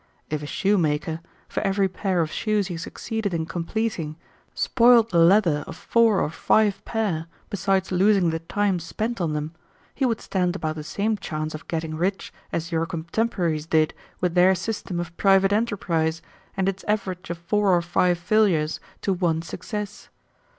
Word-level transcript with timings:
If 0.31 0.41
a 0.41 0.47
shoemaker, 0.47 1.19
for 1.47 1.61
every 1.61 1.87
pair 1.87 2.21
of 2.21 2.31
shoes 2.31 2.69
he 2.69 2.77
succeeded 2.77 3.35
in 3.35 3.45
completing, 3.45 4.15
spoiled 4.55 5.11
the 5.11 5.19
leather 5.19 5.63
of 5.67 5.77
four 5.77 6.21
or 6.21 6.31
five 6.31 6.83
pair, 6.85 7.27
besides 7.51 7.91
losing 7.91 8.31
the 8.31 8.39
time 8.39 8.79
spent 8.79 9.21
on 9.21 9.33
them, 9.33 9.53
he 9.93 10.03
would 10.07 10.19
stand 10.19 10.55
about 10.55 10.77
the 10.77 10.83
same 10.83 11.17
chance 11.17 11.53
of 11.53 11.67
getting 11.67 11.95
rich 11.95 12.33
as 12.51 12.71
your 12.71 12.87
contemporaries 12.87 13.67
did 13.67 13.93
with 14.19 14.33
their 14.33 14.55
system 14.55 14.99
of 14.99 15.15
private 15.17 15.53
enterprise, 15.53 16.23
and 16.57 16.67
its 16.67 16.83
average 16.85 17.29
of 17.29 17.37
four 17.37 17.69
or 17.69 17.83
five 17.83 18.17
failures 18.17 18.79
to 19.01 19.13
one 19.13 19.43
success. 19.43 20.09